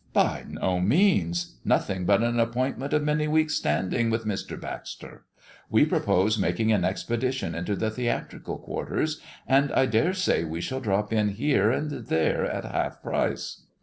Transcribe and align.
"By 0.13 0.45
no 0.47 0.79
means! 0.79 1.57
Nothing 1.63 2.05
but 2.07 2.23
an 2.23 2.39
appointment 2.39 2.91
of 2.91 3.03
many 3.03 3.27
weeks 3.27 3.53
standing 3.53 4.09
with 4.09 4.25
Mr. 4.25 4.59
Baxter. 4.59 5.25
We 5.69 5.85
propose 5.85 6.39
making 6.39 6.71
an 6.71 6.83
expedition 6.83 7.53
into 7.53 7.75
the 7.75 7.91
theatrical 7.91 8.57
quarters, 8.57 9.21
and 9.45 9.71
I 9.71 9.85
dare 9.85 10.15
say 10.15 10.43
we 10.43 10.59
shall 10.59 10.81
drop 10.81 11.13
in 11.13 11.29
here 11.29 11.69
and 11.69 11.91
there 11.91 12.47
at 12.49 12.65
half 12.65 13.03
price." 13.03 13.67